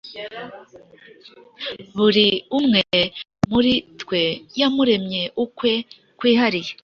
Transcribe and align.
buri 1.95 2.27
umwe 2.57 2.81
muri 3.51 3.73
twe 4.01 4.21
yamuremye 4.59 5.23
ukwe 5.43 5.73
kwihariye. 6.19 6.71